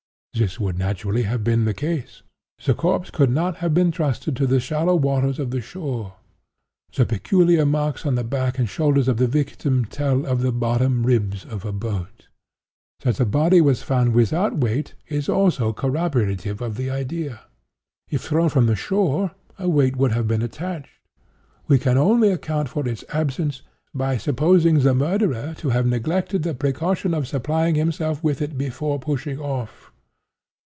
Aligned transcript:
This 0.33 0.59
would 0.61 0.77
naturally 0.77 1.23
have 1.23 1.43
been 1.43 1.65
the 1.65 1.73
case. 1.73 2.23
The 2.65 2.73
corpse 2.73 3.11
could 3.11 3.29
not 3.29 3.57
have 3.57 3.73
been 3.73 3.91
trusted 3.91 4.33
to 4.37 4.47
the 4.47 4.61
shallow 4.61 4.95
waters 4.95 5.39
of 5.39 5.51
the 5.51 5.59
shore. 5.61 6.13
The 6.95 7.05
peculiar 7.05 7.65
marks 7.65 8.05
on 8.05 8.15
the 8.15 8.23
back 8.23 8.57
and 8.57 8.67
shoulders 8.67 9.09
of 9.09 9.17
the 9.17 9.27
victim 9.27 9.83
tell 9.83 10.25
of 10.25 10.41
the 10.41 10.53
bottom 10.53 11.05
ribs 11.05 11.43
of 11.43 11.65
a 11.65 11.73
boat. 11.73 12.29
That 13.01 13.17
the 13.17 13.25
body 13.25 13.59
was 13.59 13.83
found 13.83 14.13
without 14.13 14.57
weight 14.57 14.95
is 15.09 15.27
also 15.27 15.73
corroborative 15.73 16.61
of 16.61 16.75
the 16.77 16.89
idea. 16.89 17.41
If 18.09 18.21
thrown 18.21 18.47
from 18.47 18.67
the 18.67 18.75
shore 18.75 19.31
a 19.59 19.67
weight 19.69 19.97
would 19.97 20.13
have 20.13 20.29
been 20.29 20.41
attached. 20.41 20.97
We 21.67 21.77
can 21.77 21.97
only 21.97 22.31
account 22.31 22.69
for 22.69 22.87
its 22.87 23.03
absence 23.09 23.63
by 23.93 24.15
supposing 24.15 24.79
the 24.79 24.95
murderer 24.95 25.53
to 25.57 25.69
have 25.69 25.85
neglected 25.85 26.43
the 26.43 26.55
precaution 26.55 27.13
of 27.13 27.27
supplying 27.27 27.75
himself 27.75 28.23
with 28.23 28.41
it 28.41 28.57
before 28.57 28.97
pushing 28.97 29.37
off. 29.37 29.89